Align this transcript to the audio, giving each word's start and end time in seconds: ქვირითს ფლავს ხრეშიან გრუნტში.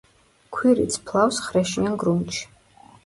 ქვირითს 0.55 0.97
ფლავს 1.11 1.41
ხრეშიან 1.49 2.01
გრუნტში. 2.05 2.43